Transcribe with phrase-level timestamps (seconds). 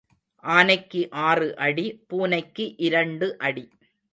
[0.43, 3.65] ஆனைக்கு ஆறு அடி பூனைக்கு இரண்டு அடி.